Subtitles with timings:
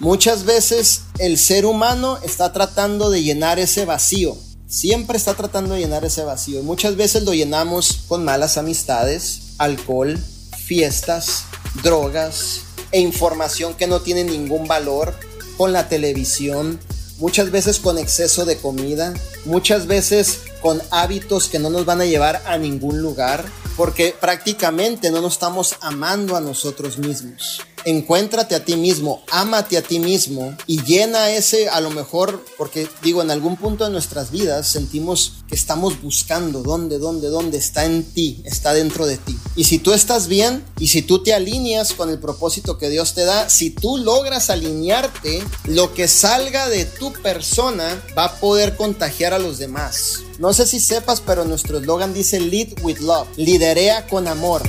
[0.00, 4.34] Muchas veces el ser humano está tratando de llenar ese vacío.
[4.66, 6.62] Siempre está tratando de llenar ese vacío.
[6.62, 10.18] Muchas veces lo llenamos con malas amistades, alcohol,
[10.56, 11.42] fiestas,
[11.82, 12.60] drogas
[12.92, 15.14] e información que no tiene ningún valor,
[15.58, 16.80] con la televisión,
[17.18, 19.12] muchas veces con exceso de comida,
[19.44, 23.44] muchas veces con hábitos que no nos van a llevar a ningún lugar,
[23.76, 29.82] porque prácticamente no nos estamos amando a nosotros mismos encuéntrate a ti mismo, ámate a
[29.82, 34.30] ti mismo y llena ese, a lo mejor, porque digo, en algún punto de nuestras
[34.30, 39.36] vidas sentimos que estamos buscando dónde, dónde, dónde está en ti, está dentro de ti.
[39.56, 43.14] Y si tú estás bien y si tú te alineas con el propósito que Dios
[43.14, 48.76] te da, si tú logras alinearte, lo que salga de tu persona va a poder
[48.76, 50.20] contagiar a los demás.
[50.38, 54.62] No sé si sepas, pero nuestro eslogan dice Lead with Love, liderea con amor.